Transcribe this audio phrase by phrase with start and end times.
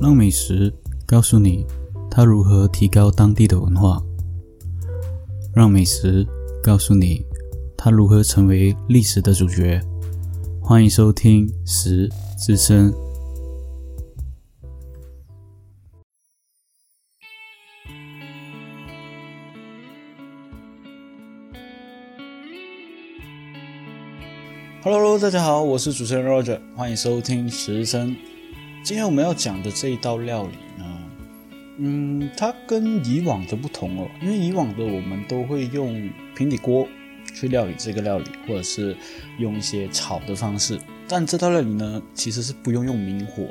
[0.00, 0.72] 让美食
[1.04, 1.66] 告诉你
[2.08, 4.00] 它如何提高当地的文化，
[5.52, 6.24] 让美食
[6.62, 7.26] 告诉你
[7.76, 9.80] 它如何成为历史的主角。
[10.62, 12.08] 欢迎收听《食
[12.38, 12.92] 之声》。
[24.80, 28.12] Hello，大家好，我是主持人 Roger，欢迎收听《食之声》。
[28.88, 30.98] 今天我们要讲的这一道料理呢，
[31.76, 36.88] 嗯，它跟以往的不同哦，因为以往的我们都会用平底锅
[37.34, 38.96] 去料理这个料理，或者是
[39.38, 43.46] 用一些炒的方式，但这道料理呢，其实是不用用明火。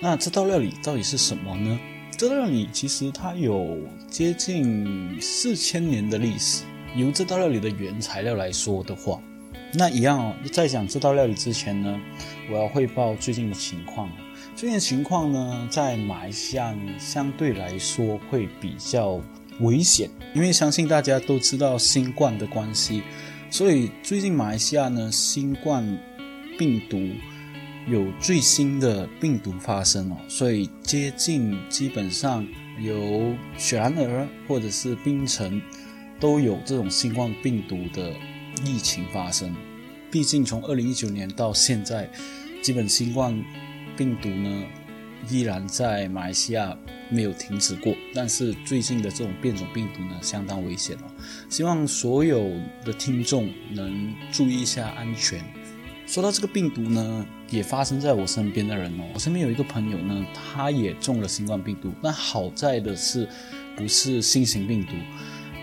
[0.00, 1.78] 那这道料理到底是什么呢？
[2.16, 3.76] 这道料理其实它有
[4.08, 6.64] 接近四千年的历史。
[6.96, 9.20] 由这道料理的原材料来说的话，
[9.74, 10.34] 那一样哦。
[10.50, 12.00] 在讲这道料理之前呢，
[12.50, 14.08] 我要汇报最近的情况。
[14.58, 19.22] 最近情况呢，在马来西亚相对来说会比较
[19.60, 23.04] 危险，因为相信大家都知道新冠的关系，
[23.52, 25.86] 所以最近马来西亚呢，新冠
[26.58, 26.98] 病毒
[27.86, 32.44] 有最新的病毒发生哦，所以接近基本上
[32.80, 35.62] 有雪兰莪或者是槟城
[36.18, 38.12] 都有这种新冠病毒的
[38.64, 39.54] 疫情发生。
[40.10, 42.10] 毕竟从二零一九年到现在，
[42.60, 43.40] 基本新冠。
[43.98, 44.64] 病毒呢，
[45.28, 46.78] 依然在马来西亚
[47.10, 47.92] 没有停止过。
[48.14, 51.10] 但是最近的这种变种病毒呢，相当危险哦。
[51.50, 52.48] 希望所有
[52.84, 55.42] 的听众能注意一下安全。
[56.06, 59.04] 说到这个病毒呢，也发生在我身边的人哦。
[59.12, 61.92] 我身边有一个朋友呢，他也中了新冠病毒。
[62.00, 63.28] 那好在的是，
[63.76, 64.92] 不是新型病毒。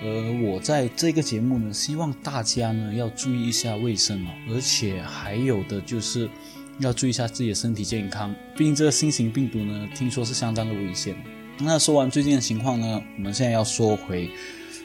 [0.04, 4.30] 而我在这个节目呢，希望大家呢要注意一下卫生哦。
[4.50, 6.30] 而且还有的就是。
[6.80, 11.16] 要注意一下自己的身体健康，毕竟这个新型病毒呢，听说是相当的危险。
[11.58, 14.30] 那说完最近的情况呢，我们现在要说回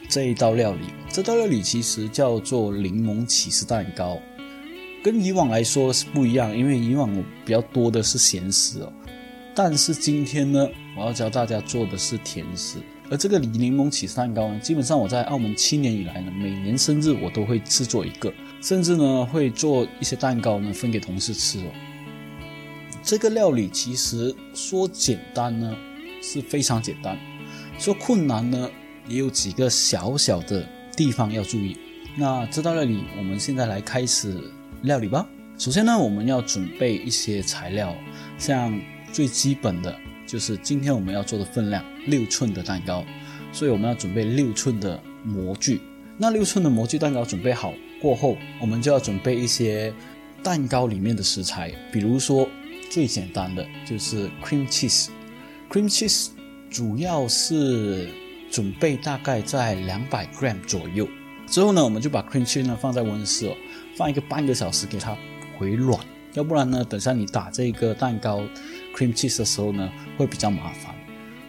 [0.07, 0.85] 这一道料理。
[1.09, 4.17] 这道料理其实叫做柠檬起司蛋糕，
[5.03, 7.13] 跟以往来说是不一样，因为以往
[7.45, 8.93] 比较多的是咸食哦。
[9.53, 10.65] 但是今天呢，
[10.97, 12.77] 我要教大家做的是甜食。
[13.09, 18.33] 而这个柠檬起司蛋糕呢，基本上我在澳门七年以来呢，每年生日我都会制作一个。
[18.61, 21.71] 甚至呢，会做一些蛋糕呢，分给同事吃哦。
[23.03, 25.75] 这个料理其实说简单呢，
[26.21, 27.17] 是非常简单；
[27.79, 28.69] 说困难呢，
[29.07, 30.63] 也有几个小小的
[30.95, 31.75] 地方要注意。
[32.15, 34.39] 那这道料理，我们现在来开始
[34.83, 35.27] 料理吧。
[35.57, 37.95] 首先呢，我们要准备一些材料，
[38.37, 38.79] 像
[39.11, 43.03] 最基本的就是今天我们要做的分量，六寸的蛋糕，
[43.51, 45.81] 所以我们要准备六寸的模具。
[46.19, 47.73] 那六寸的模具蛋糕准备好。
[48.01, 49.93] 过后，我们就要准备一些
[50.41, 52.49] 蛋糕里面的食材，比如说
[52.89, 55.09] 最简单的就是 cream cheese。
[55.69, 56.29] cream cheese
[56.69, 58.09] 主要是
[58.49, 61.07] 准备大概在两百 gram 左右。
[61.47, 63.55] 之后呢，我们就把 cream cheese 呢放在温室哦，
[63.95, 65.15] 放一个半个小时给它
[65.57, 65.99] 回软。
[66.33, 68.41] 要不然呢，等下你打这个蛋糕
[68.95, 70.95] cream cheese 的时候呢，会比较麻烦。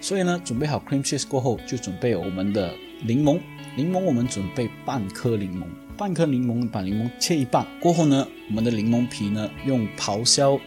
[0.01, 2.75] 所以呢，准备好 cream cheese 过后，就准备我们的
[3.05, 3.41] 柠檬。
[3.77, 5.65] 柠檬我们准备半颗柠檬。
[5.97, 7.67] 半颗柠檬，把柠檬切一半。
[7.81, 10.59] 过后呢，我们的柠檬皮呢，用刨削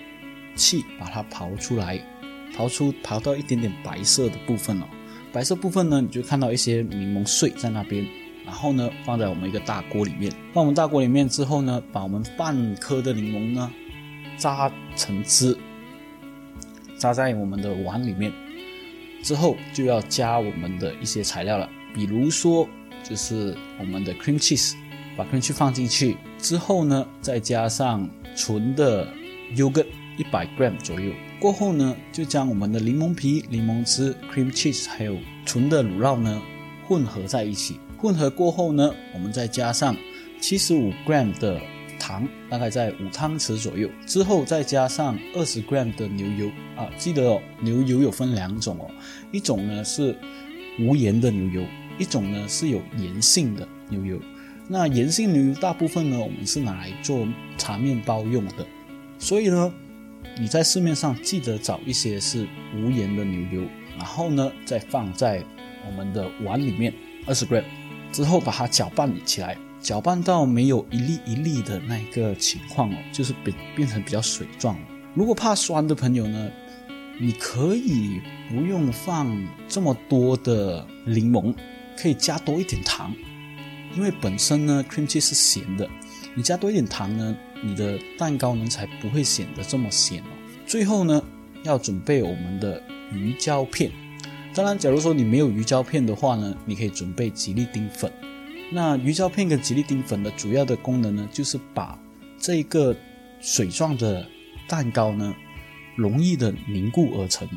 [0.55, 1.99] 器把它刨出来，
[2.55, 4.85] 刨出刨到一点点白色的部分哦。
[5.33, 8.05] 白色部分呢，你就看到一些柠檬碎在那边。
[8.45, 10.31] 然后呢，放在我们一个大锅里面。
[10.53, 13.71] 放我们大锅里面之后呢，把我们半颗的柠檬呢，
[14.37, 15.57] 榨成汁，
[16.95, 18.31] 榨在我们的碗里面。
[19.23, 22.69] 之后就要加我们的一些材料了，比如说
[23.03, 24.75] 就是我们的 cream cheese。
[25.17, 29.07] 把 cream cheese 放进去之后呢，再加上纯的
[29.55, 29.85] yogurt
[30.17, 31.11] 一百 gram 左右。
[31.39, 36.41] 过后呢，就将我们的柠檬皮、柠檬汁、cream cheese 还有纯的乳酪呢
[36.87, 37.77] 混合在一起。
[37.97, 39.95] 混合过后呢，我们再加上
[40.39, 41.59] 七十五 gram 的
[41.99, 43.89] 糖，大概在五汤匙左右。
[44.05, 48.89] 之后再加上二十 gram 的牛油啊，记得哦，牛油有分两种哦，
[49.31, 50.15] 一种呢是
[50.79, 54.19] 无盐的牛油，一种呢是有盐性的牛油。
[54.67, 57.27] 那盐性牛油大部分呢，我们是拿来做
[57.57, 58.65] 茶面包用的，
[59.19, 59.71] 所以呢，
[60.39, 63.67] 你在市面上记得找一些是无盐的牛油，
[63.97, 65.43] 然后呢，再放在
[65.85, 66.91] 我们的碗里面
[67.27, 67.63] 二十 gram，
[68.11, 74.75] 之后把它搅拌起来，搅拌到没有一粒一粒的那个情况哦，就是变变成比较水状。
[75.13, 76.49] 如果怕酸的朋友呢，
[77.19, 78.19] 你可以
[78.49, 81.53] 不用放这么多的柠檬，
[81.95, 83.13] 可以加多一点糖。
[83.95, 85.89] 因为本身呢，cream cheese 是咸的，
[86.35, 90.27] 你加多一点糖呢，你的蛋糕呢才不会显得这么咸哦。
[90.67, 91.23] 最后呢，
[91.63, 92.81] 要准备我们的
[93.13, 93.91] 鱼胶片。
[94.53, 98.11] 当然，假如说你没有鱼胶片的话呢，你可以准备吉利丁粉。
[98.71, 101.97] 那鱼胶片跟吉利丁粉的主要的功能呢，就是把
[102.37, 102.95] 这个
[103.39, 104.25] 水状的
[104.67, 105.33] 蛋糕呢，
[105.95, 107.47] 容易的凝固而成。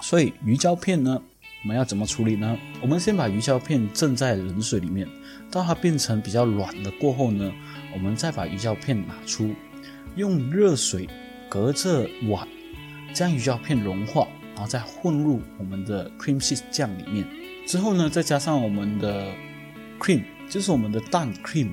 [0.00, 1.22] 所以鱼胶片呢，
[1.62, 2.56] 我们要怎么处理呢？
[2.80, 5.08] 我们先把鱼胶片浸在冷水里面，
[5.50, 7.52] 到它变成比较软了过后呢，
[7.92, 9.54] 我们再把鱼胶片拿出，
[10.14, 11.08] 用热水
[11.48, 12.46] 隔着碗
[13.12, 17.26] 将鱼胶片融化，然后再混入我们的 cream cheese 酱里面。
[17.66, 19.32] 之后呢，再加上我们的
[19.98, 20.22] cream。
[20.48, 21.70] 就是我们的蛋 cream，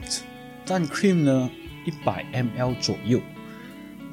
[0.66, 1.48] 蛋 cream 呢
[1.86, 3.22] 一百 ml 左右，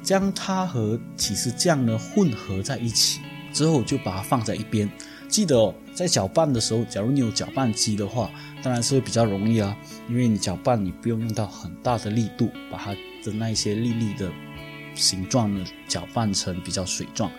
[0.03, 3.21] 将它和起司酱呢混合在一起
[3.51, 4.87] 之后，就把它放在一边。
[5.31, 8.29] 记得哦，在搅拌的时候，假如你有搅拌机的话，
[8.61, 9.75] 当然是会比较容易啊，
[10.09, 12.93] 因为你搅拌你不用用到很大的力度，把它
[13.23, 14.29] 的那一些粒粒的
[14.93, 17.31] 形状呢搅拌成比较水状。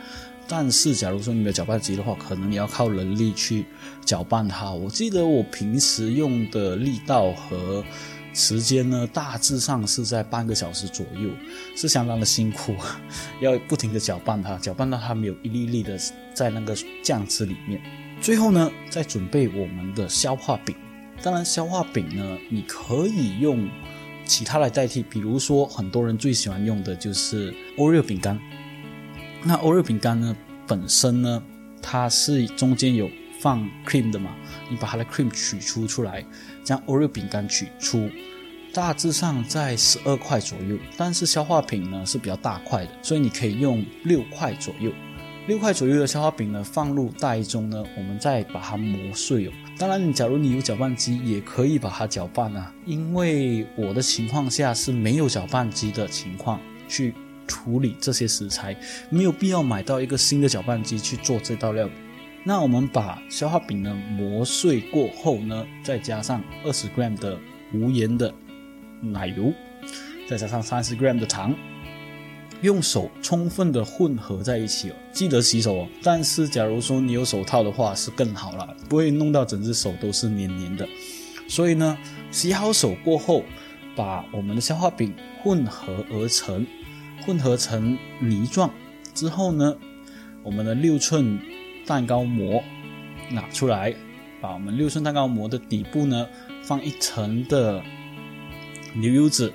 [0.49, 3.67] 但是，假如说你没有搅拌机的话，可能你要靠人力去
[4.05, 4.71] 搅拌它。
[4.71, 7.85] 我记得我平时用的力道和
[8.35, 11.31] 时间呢，大致上是在半个小时左右，
[11.77, 12.75] 是相当的辛苦，
[13.41, 15.99] 要不停的搅拌它，搅拌到它没有一粒粒的
[16.33, 17.81] 在那个酱汁里面。
[18.21, 20.75] 最后呢，再准备我们的消化饼。
[21.23, 23.69] 当然，消化饼呢，你可以用
[24.25, 28.39] 其他来代替，比如说很多人最喜欢用的就是 Oreo 饼干。
[29.45, 30.37] 那欧瑞饼干呢，
[30.69, 31.43] 本身呢，
[31.83, 33.11] 它是中间有
[33.43, 34.31] 放 cream 的嘛，
[34.71, 36.25] 你把它的 cream 取出出来，
[36.63, 38.09] 将欧瑞饼干取出，
[38.73, 40.79] 大致上在十二块左右。
[40.97, 44.93] 但是消化饼呢是比较大块的，所以你可以用六块左右，
[45.49, 49.53] 六块左右的消化饼呢放入袋中呢，我们再把它磨碎哦。
[49.77, 52.73] 当然，你假如你有搅拌机，也可以把它搅拌啊。
[52.87, 57.13] 因为我的情况下是没有搅拌机的情况去。
[57.49, 58.75] 处理这些食材
[59.11, 61.93] 没有必要买到一个新的搅拌机去做这道料理。
[62.45, 67.39] 那我们把消化饼呢磨碎过后呢，再加上二十 gram 的
[67.73, 68.33] 无盐的
[69.01, 69.53] 奶油，
[70.29, 71.55] 再加上三十 gram 的糖，
[72.61, 74.95] 用手充分的混合在一起哦。
[75.13, 75.89] 记得洗手哦。
[76.03, 80.89] 但是假如说你有手套的话是更好了，不会弄到整只手都是黏黏的。
[81.49, 81.97] 所以呢，
[82.31, 83.45] 洗好手过后，
[83.95, 86.67] 把我们的消化饼混合而成。
[87.25, 88.69] 混合成泥状
[89.15, 89.77] 之后呢，
[90.43, 91.39] 我们的六寸
[91.93, 92.65] 蛋糕模
[93.31, 93.95] 拿出来，
[94.41, 96.27] 把我们六寸蛋糕模的底部呢
[96.63, 97.83] 放一层的
[98.95, 99.53] 牛油纸，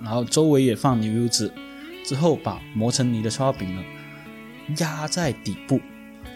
[0.00, 1.50] 然后周围也放牛油纸，
[2.04, 3.82] 之后把磨成泥的消化饼呢
[4.78, 5.80] 压在底部，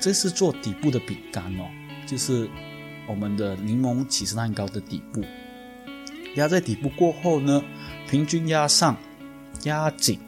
[0.01, 1.71] 这是做底部的饼干哦，
[2.09, 2.51] 就是
[3.07, 5.25] 我们的柠檬起司蛋糕的底部，
[6.35, 7.63] 压在底部过后呢，
[8.09, 8.97] 平均压上，
[9.63, 10.19] 压紧。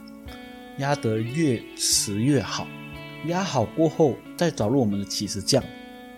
[0.78, 2.66] 压得越实越好，
[3.26, 5.62] 压好过后再倒入我们的起司酱，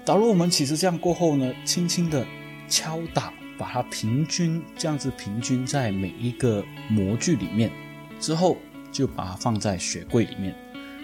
[0.05, 2.27] 倒入我们起司酱过后呢，轻轻的
[2.69, 7.71] 敲打，把它平均这样子平均在每一个模具里面，
[8.19, 8.57] 之后
[8.91, 10.55] 就把它放在雪柜里面，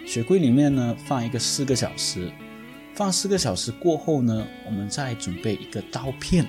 [0.07, 2.31] 雪柜里面呢放一个四个小时，
[2.95, 6.47] 放四个小时过后呢，我们再准备一个刀片，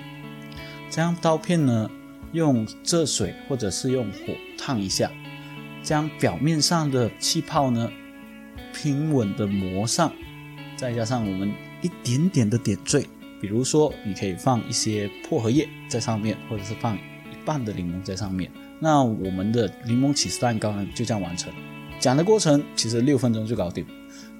[0.88, 1.90] 将刀片呢
[2.32, 5.10] 用热水或者是用火烫一下。
[5.82, 7.90] 将表面上的气泡呢
[8.72, 10.12] 平稳的磨上，
[10.76, 11.52] 再加上我们
[11.82, 13.06] 一点点的点缀，
[13.40, 18.50] 比如说你可以放一些薄荷叶在上面，或者是放一半的柠檬在上面。
[18.80, 21.52] 那我们的柠檬起司蛋糕呢就这样完成。
[22.00, 23.86] 讲的过程其实六分钟就搞定，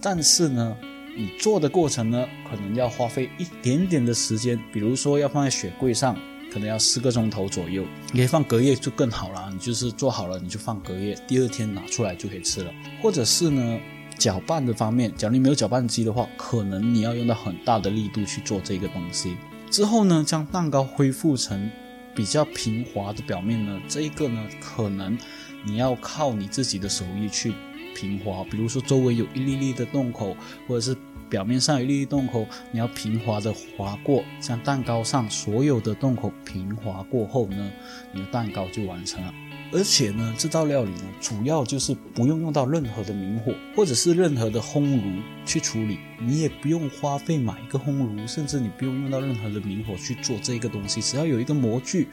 [0.00, 0.76] 但是呢，
[1.16, 6.16] 你做的过程呢可能要花费一点点的时间，比如说要放在雪柜上。
[6.52, 9.48] 可能要四个钟头左右，你可以放隔夜就更好了。
[9.50, 12.70] 你就是做好了，你就放隔夜，第二天拿出来就可以吃了。
[13.00, 13.80] 或者是呢，
[14.18, 19.36] 搅拌的方面，假如你没有搅拌机的话，可能你要用到很大的力度去做这个东西。
[19.70, 21.70] 之后呢，将蛋糕恢复成
[22.14, 25.18] 比较平滑的表面呢，这一个呢，可能
[25.64, 27.54] 你要靠你自己的手艺去
[27.94, 30.96] 平滑，比如说周围有一粒粒的洞口，或者是。
[31.30, 37.70] 表面上有一粒粒洞口，你要平滑的划过，将蛋糕上所有的洞口平滑过后呢，
[38.12, 39.32] 你的蛋糕就完成了。
[39.72, 52.08] 而且呢，这道料理呢，主要就是不用用到任何的明火或者是任何的烘炉去处理，你也不用花费买一个烘炉，甚至你不用用到任何的明火去做这个东西，只要有一个模具，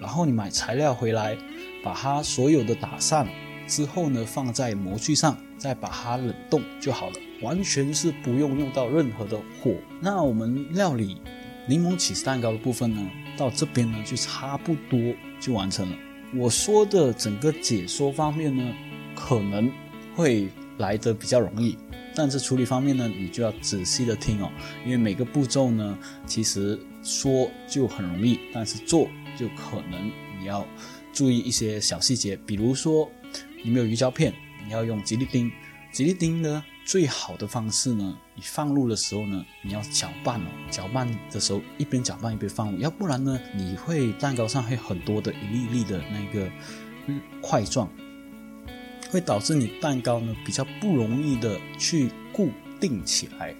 [0.00, 1.36] 然后你买材料回来，
[1.84, 3.28] 把它所有的打散
[3.66, 7.16] 之后呢，放在模具上，再把它冷冻就好了。
[7.42, 9.74] 完全是不用用到任何的火。
[10.00, 11.18] 那我们料理
[11.68, 14.98] 柠檬起司蛋糕的部分呢，到这边呢就差不多
[15.38, 15.96] 就完成了。
[16.34, 18.74] 我说的整个解说方面呢，
[19.16, 19.70] 可能
[20.14, 21.76] 会来得比较容易，
[22.14, 24.50] 但是处理方面呢，你就要仔细的听哦，
[24.84, 30.10] 因为每个步骤呢，其实说就很容易，但是做就可能
[30.40, 30.66] 你要
[31.12, 33.10] 注意一些小细节，比如说
[33.64, 34.32] 你没有鱼胶片，
[34.64, 35.50] 你要用吉利丁，
[35.92, 46.50] 吉利丁呢最好的方式呢，你放入的时候呢，你要搅拌哦，搅拌的时候一边搅拌一边放入，要不然呢，你会蛋糕上会很多的一粒粒的那个
[47.40, 47.88] 块状。
[49.08, 53.54] 会导致你蛋糕呢比较不容易的去固定起来。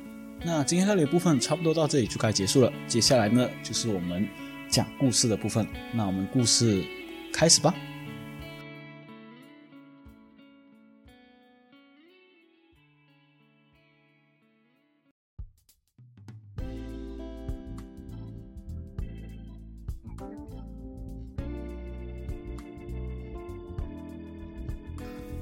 [0.44, 2.72] 那今天料理部分差不多到这里就该结束了。
[2.88, 4.26] 接下来呢就是我们
[4.68, 5.64] 讲故事的部分。
[5.94, 6.84] 那我们故事
[7.32, 7.72] 开始吧。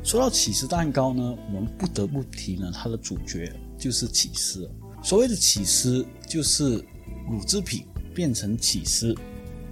[0.03, 4.67] 说到起司蛋糕呢，我们不得不提呢，它的主角就是起司。
[5.03, 6.83] 所谓的起司，就是
[7.31, 9.15] 乳制品变成起司。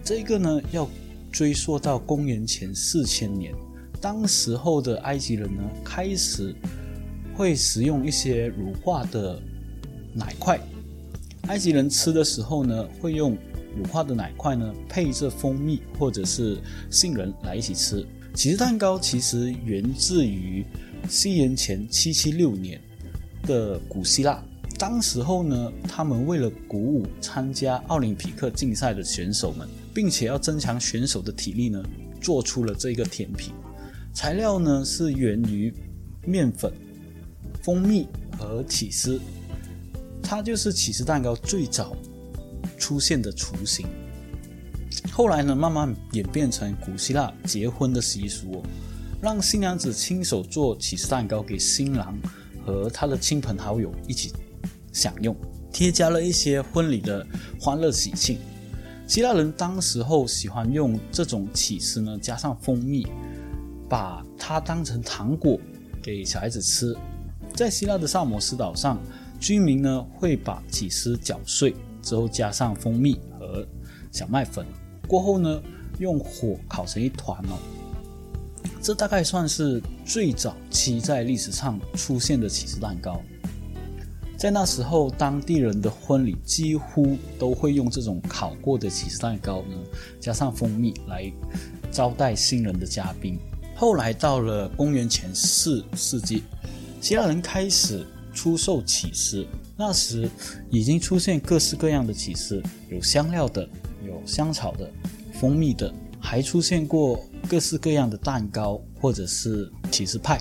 [0.04, 0.86] 这个呢，要
[1.32, 3.54] 追溯到公元前四千年，
[3.98, 6.54] 当时候的埃及人呢，开始
[7.34, 9.40] 会食用一些乳化的
[10.12, 10.60] 奶块。
[11.48, 13.38] 埃及人吃的时候呢，会用
[13.76, 16.58] 乳化的奶块呢，配着蜂蜜或者是
[16.90, 18.06] 杏仁来一起吃。
[18.34, 20.64] 起司蛋糕其实源自于
[21.08, 22.80] 西元前七七六年
[23.42, 24.42] 的古希腊。
[24.78, 31.82] 当时候呢，他们为了鼓舞参加奥林匹克竞赛的选手们，并且要增强选手的体力呢，
[32.20, 33.54] 做出了这个甜品。
[34.12, 35.72] 材料呢是源于
[36.26, 36.70] 面粉、
[37.62, 38.06] 蜂蜜
[38.38, 39.18] 和起司，
[40.22, 41.96] 它就是起司蛋糕最早
[42.78, 43.86] 出现的雏形。
[45.12, 48.62] 后来呢，慢慢演变成古希腊结婚的习俗，
[49.20, 52.18] 让新娘子亲手做起司蛋糕给新郎
[52.64, 54.32] 和他的亲朋好友一起
[54.92, 55.34] 享用，
[55.72, 57.26] 添加了一些婚礼的
[57.60, 58.38] 欢乐喜庆。
[59.06, 63.06] 希腊人当时候喜欢用这种起司呢，加上蜂蜜，
[63.88, 65.58] 把它当成糖果
[66.02, 66.96] 给小孩子吃。
[67.54, 69.00] 在希腊的萨摩斯岛上，
[69.38, 71.74] 居民呢会把起司搅碎
[72.06, 73.66] 之后，加上蜂蜜和
[74.12, 74.64] 小麦粉。
[75.08, 75.60] 过后呢，
[75.98, 77.58] 用火烤成一团哦。
[78.80, 83.20] 这大概算是最早期在历史上出现的起司蛋糕。
[84.38, 89.76] 在那时候，当地人的婚礼几乎都会用这种烤过的起司蛋糕呢，
[90.20, 91.32] 加上蜂蜜来
[91.90, 93.36] 招待新人的嘉宾。
[93.74, 96.44] 后来到了公元前四世纪，
[97.00, 99.44] 希腊人开始出售起司。
[99.76, 100.28] 那时
[100.70, 103.68] 已经出现各式各样的起司，有香料的。
[104.06, 104.88] 有香草的、
[105.32, 107.18] 蜂蜜的，还出现过
[107.48, 110.40] 各式各样的蛋糕或者是起司派。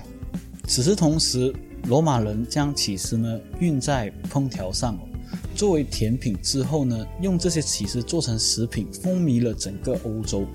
[0.68, 1.52] 此时同时，
[1.88, 4.96] 罗马人将起司呢运在烹调上，
[5.56, 10.46] 作为甜品之后呢，用这些起司做成食品，风靡了整个欧洲。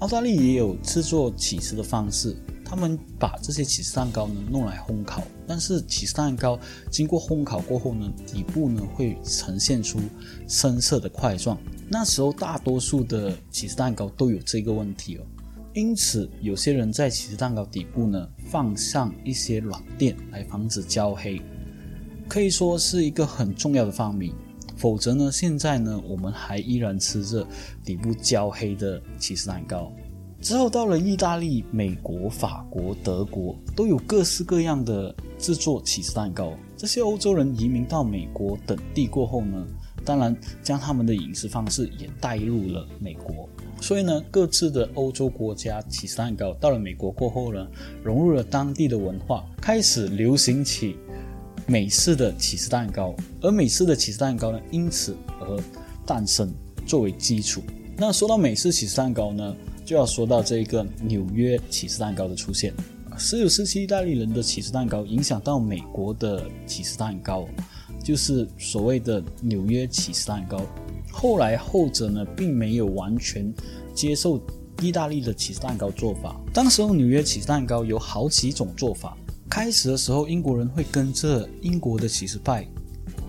[0.00, 2.36] 澳大利亚也有制作起司的方式。
[2.70, 6.56] 他们把这些起司蛋糕呢弄来烘烤，但是起司蛋糕
[6.88, 9.98] 经过烘烤过后呢，底部呢会呈现出
[10.46, 11.58] 深色的块状。
[11.88, 15.26] 那时候大多数的起司蛋糕都有这个问题哦，
[15.74, 21.42] 因此有些人在起司蛋糕底部呢放上一些软垫来防止焦黑，
[22.28, 24.32] 可以说是一个很重要的发明。
[24.76, 27.44] 否则呢，现在呢我们还依然吃着
[27.84, 29.92] 底部焦黑的起司蛋糕。
[30.40, 36.54] 之后到了意大利、美国、法国、德国，都有各式各样的制作起司蛋糕。
[36.78, 39.66] 这些欧洲人移民到美国等地过后呢，
[40.02, 43.46] 当然将他们的饮食方式也带入了美国。
[43.82, 47.66] 所以呢，各自的欧洲国家起司蛋糕到了美国过后呢，
[48.02, 50.96] 融入了当地的文化，开始流行起
[51.66, 53.14] 美式的起司蛋糕。
[53.42, 55.62] 而美式的起司蛋糕呢，因此而
[56.06, 56.50] 诞生，
[56.86, 57.62] 作为基础。
[57.98, 59.54] 那说到美式起司蛋糕呢？
[59.90, 62.72] 就要说到这个纽约起司蛋糕的出现。
[63.18, 67.44] 十九世纪意大利人的起司蛋糕影响到美国的起司蛋糕，
[68.00, 70.64] 就是所谓的纽约起司蛋糕。
[71.10, 73.52] 后来后者呢，并没有完全
[73.92, 74.40] 接受
[74.80, 76.40] 意大利的起司蛋糕做法。
[76.54, 79.18] 当时候纽约起司蛋糕有好几种做法。
[79.48, 82.64] 开始的时候，英国人会跟着英国的起司派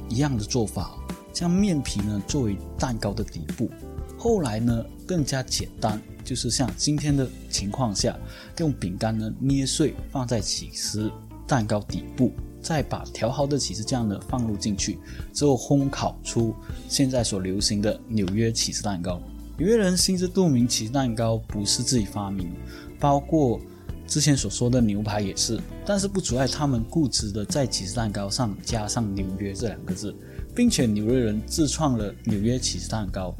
[0.07, 0.95] 一样的做法，
[1.33, 3.67] 将面皮呢作为蛋糕的底部。
[4.15, 5.99] 后来呢，更加简单。
[6.23, 8.17] 就是像今天的情况下，
[8.59, 11.11] 用饼干呢捏碎放在起司
[11.47, 14.99] 蛋糕底部，再把调好的起司酱呢放入进去，
[15.33, 16.53] 之后烘烤出
[16.87, 19.21] 现在所流行的纽约起司蛋糕。
[19.57, 22.51] 纽约人心知肚明，起司蛋糕不是自己发明，
[22.99, 23.59] 包括
[24.07, 30.15] 之前所说的牛排也是，但是不阻碍他们固执的在起司蛋糕上加上纽约这两个字，
[30.55, 33.35] 并且纽约人自创了纽约起司蛋糕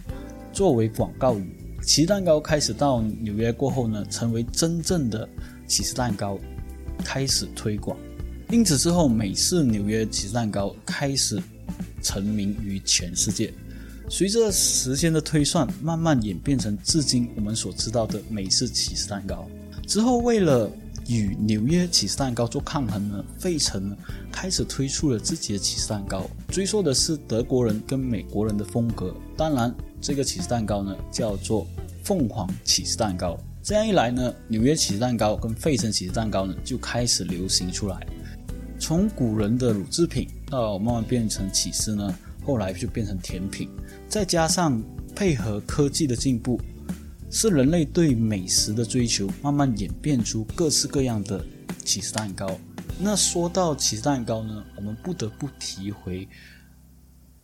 [0.53, 1.57] 作为广告语。
[1.83, 5.27] 起司蛋糕开始到纽约过后呢，成为真正的
[5.67, 6.37] 起司蛋糕，
[7.03, 7.97] 开始推广。
[8.49, 11.41] 因此之后，美式纽约起司蛋糕开始
[12.01, 13.53] 成名于全世界。
[14.09, 19.47] 随着时间的推算，慢慢演变成至今我们所知道的美式起司蛋糕。
[19.87, 20.69] 之后，为了
[21.17, 23.97] 与纽约起司蛋糕做抗衡呢，费城呢
[24.31, 29.13] 开始推出了自己的起司蛋糕，追溯的是德国人跟美国人的风格。
[29.35, 31.67] 当然，这个起司蛋糕呢叫做
[32.03, 33.37] 凤凰起司蛋糕。
[33.63, 38.07] 这样一来呢，纽约起司蛋糕跟费城起司蛋糕呢就开始流行出来。
[38.79, 43.69] 从古人的乳制品到慢慢变成起司呢，后来就变成甜品，
[44.09, 44.81] 再加上
[45.15, 46.59] 配合科技的进步。
[47.33, 51.41] 是人类对美食的追求，慢慢演变出各式各样的
[51.85, 52.59] 起司蛋糕。
[52.99, 56.27] 那说到起司蛋糕呢，我们不得不提回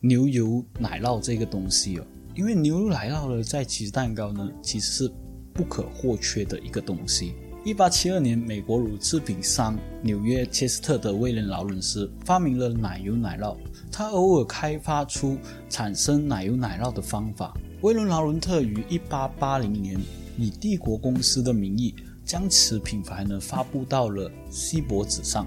[0.00, 2.04] 牛油奶酪这个东西哦，
[2.36, 5.12] 因为牛油奶酪呢，在起司蛋糕呢，其实是
[5.54, 7.32] 不可或缺的一个东西。
[7.64, 13.56] 一八七二年，美国乳制品商纽约切斯特的威廉劳伦斯发明了奶油奶酪，
[13.90, 15.38] 他偶尔开发出
[15.70, 17.56] 产生奶油奶酪的方法。
[17.82, 19.96] 威伦劳伦特于一八八零年
[20.36, 21.94] 以帝国公司的名义
[22.24, 25.46] 将此品牌呢发布到了锡箔纸上，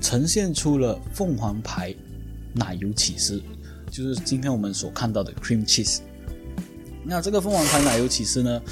[0.00, 1.94] 呈现出了凤凰牌
[2.54, 3.42] 奶油起司，
[3.90, 5.98] 就是今天我们所看到的 cream cheese。
[7.04, 8.62] 那这个凤凰牌奶油起司呢，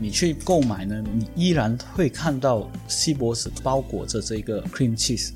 [0.00, 5.32] 你去购买呢，你依然会看到锡箔纸包裹着这个 cream cheese。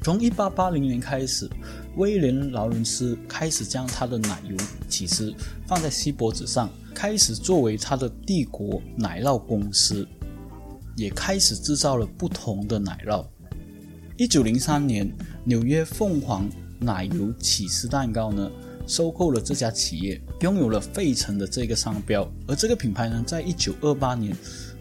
[0.00, 1.50] 从一八八零年开始。
[1.96, 4.56] 威廉劳伦斯开始将他的奶油
[4.88, 5.32] 起司
[5.66, 10.06] 放在锡箔纸上，开始作为他的帝国奶酪公司，
[10.96, 13.24] 也开始制造了不同的奶酪。
[14.16, 15.08] 一九零三年，
[15.44, 16.48] 纽约凤凰
[16.80, 18.50] 奶油起司蛋糕呢
[18.88, 22.28] 收购了这家企业，拥有了费城的这个商标。
[22.48, 24.36] 而这个品牌呢，在一九二八年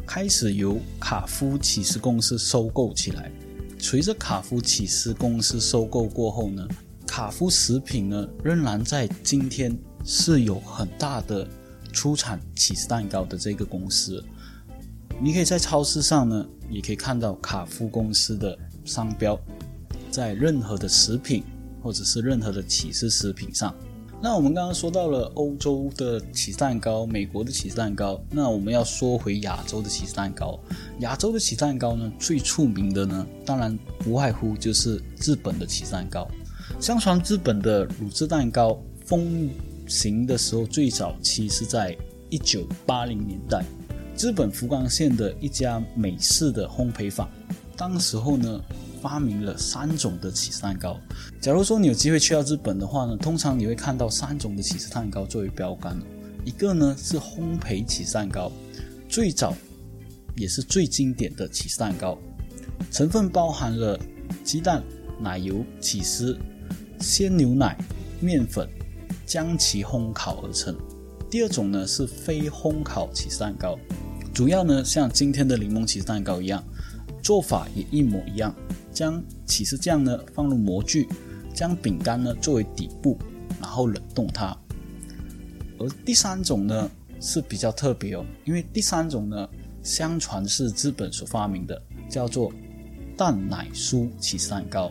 [0.05, 3.31] 开始由卡夫起司公司收购起来。
[3.77, 6.67] 随着卡夫起司公司收购过后呢。
[7.15, 11.47] 卡夫食品呢，仍然在今天是有很大的
[11.91, 14.25] 出产起司蛋糕的这个公司。
[15.21, 19.39] 你可以在超市上呢，也可以看到卡夫公司的商标，
[20.09, 21.43] 在任何的食品
[21.83, 23.75] 或者是任何的起司食品上。
[24.19, 30.59] 那我们刚刚说到了欧洲的起司蛋糕，美国的起司蛋糕，那我们要说回亚洲的起司蛋糕。
[31.01, 36.27] 亚洲的起司蛋糕呢，最出名的呢，当然不外乎就是日本的起司蛋糕。
[36.83, 39.49] 相传日本的乳制蛋糕风
[39.87, 41.97] 行的时候，最早期是在
[42.29, 43.63] 一九八零年代，
[44.19, 47.29] 日本福冈县的一家美式的烘焙坊，
[47.77, 48.61] 当时候呢
[49.01, 50.99] 发明了三种的起司蛋糕。
[51.39, 55.97] 假如说你有机会去到日本的话呢，通常你会看到三种的起司蛋糕作为标杆，
[56.43, 58.51] 一个呢是烘焙起司蛋糕，
[59.07, 59.55] 最早
[60.35, 62.17] 也是最经典的起司蛋糕，
[62.91, 63.97] 成分包含了
[64.43, 64.83] 鸡蛋、
[65.17, 66.37] 奶油、起司。
[67.03, 67.77] 鲜牛奶、
[68.21, 68.67] 面粉
[69.25, 70.73] 将其烘烤而成。
[71.29, 73.77] 第二种呢是非烘烤起司蛋糕，
[74.33, 76.63] 主要呢像今天的柠檬起司蛋糕一样，
[77.21, 78.55] 做法也一模一样，
[78.93, 81.09] 将起司酱呢放入模具，
[81.53, 83.19] 将饼干呢作为底部，
[83.59, 84.57] 然后冷冻它。
[85.79, 86.89] 而第三种呢
[87.19, 89.49] 是比较特别哦，因为第三种呢
[89.81, 92.49] 相传是日本所发明的，叫做
[93.17, 94.89] 蛋奶酥起司蛋糕。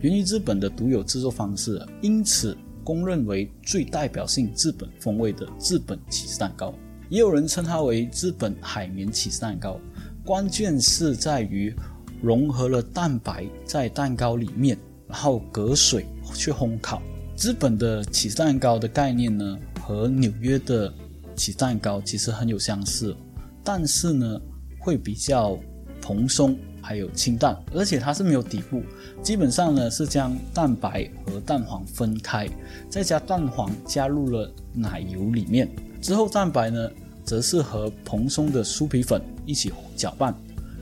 [0.00, 6.74] 源于日本的独有制作方式，因此公认为最代表性日本风味的日本起司蛋糕。
[7.10, 9.78] 也有人称它为日本海绵起司蛋糕。
[10.24, 11.74] 关键是在于
[12.22, 17.02] 融合了蛋白在蛋糕里面，然后隔水去烘烤。
[17.36, 20.92] 日本的起司蛋糕的概念呢，和纽约的
[21.34, 23.16] 起司蛋糕其实很有相似，
[23.64, 24.40] 但是呢，
[24.78, 25.58] 会比较
[26.00, 26.56] 蓬松。
[26.90, 28.82] 还有清淡，而且它是没有底部，
[29.22, 32.48] 基本上呢是将蛋白和蛋黄分开，
[32.88, 35.70] 再加蛋黄加入了奶油里面，
[36.02, 36.90] 之后蛋白呢
[37.24, 40.34] 则是和蓬松的酥皮粉一起搅拌，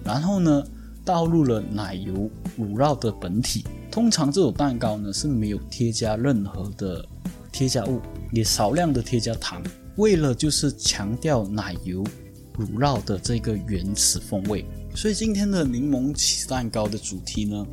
[0.02, 0.64] 然后呢
[1.04, 3.66] 倒入了奶油乳酪的本体。
[3.90, 7.04] 通常这种蛋糕呢是没有添加任何的
[7.52, 8.00] 添加物，
[8.32, 9.62] 也少量的添加糖，
[9.96, 12.02] 为了就是强调奶油
[12.56, 14.64] 乳酪的这个原始风味。
[14.98, 17.64] 所以今天的柠檬起司蛋糕的主题呢，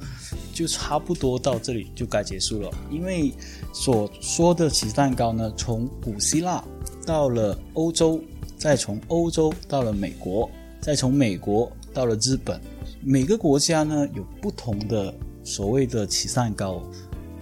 [0.53, 2.69] 就差不多到这里就该结束了。
[2.91, 3.33] 因为
[3.73, 6.63] 所说的起司蛋糕呢，从古希腊
[7.03, 8.21] 到了欧洲，
[8.59, 10.47] 再从欧洲到了美国，
[10.79, 12.61] 再从美国到了日本，
[13.01, 15.11] 每个国家呢有不同的
[15.43, 16.79] 所谓的起蛋糕。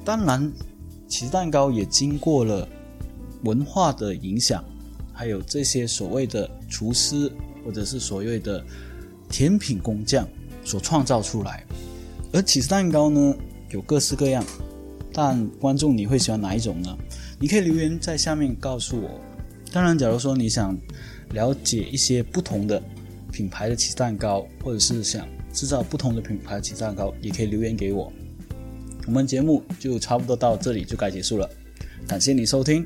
[0.05, 0.49] 当然，
[1.09, 2.65] 起蛋糕也经过了
[3.43, 4.63] 文化的影响，
[5.11, 7.29] 还有这些所谓的厨师
[7.65, 8.63] 或者是所谓的
[9.33, 10.27] 甜品工匠
[10.63, 11.65] 所创造出来。
[12.31, 13.35] 而起司蛋糕呢，
[13.71, 14.45] 有各式各样，
[15.11, 16.95] 但观众你会喜欢哪一种呢？
[17.39, 19.19] 你可以留言在下面告诉我。
[19.71, 20.77] 当然，假如说你想
[21.31, 22.79] 了解一些不同的
[23.31, 28.13] 品牌的起司蛋糕，或者是想制造不同的品牌的起司蛋糕，也可以留言给我。
[29.07, 31.49] 我们节目就差不多到这里就该结束了，
[32.07, 32.85] 感谢你收听，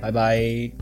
[0.00, 0.81] 拜拜。